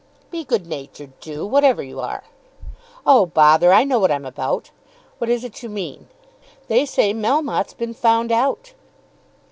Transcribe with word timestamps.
"Be 0.31 0.43
good 0.43 0.65
natured, 0.65 1.11
Ju, 1.21 1.45
whatever 1.45 1.83
you 1.83 1.99
are." 1.99 2.23
"Oh, 3.05 3.27
bother! 3.27 3.71
I 3.71 3.83
know 3.83 3.99
what 3.99 4.09
I'm 4.09 4.25
about. 4.25 4.71
What 5.19 5.29
is 5.29 5.43
it 5.43 5.61
you 5.61 5.69
mean?" 5.69 6.07
"They 6.69 6.87
say 6.87 7.13
Melmotte's 7.13 7.75
been 7.75 7.93
found 7.93 8.31
out." 8.31 8.73